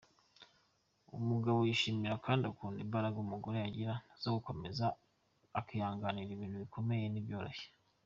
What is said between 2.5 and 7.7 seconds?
akunda imbaraga umugore agira zo gukomera akihanganira ibintu bikomeye n’ibyoroshye.